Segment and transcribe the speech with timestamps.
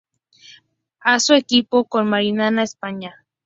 [1.05, 3.23] Hizo equipo con Marina España.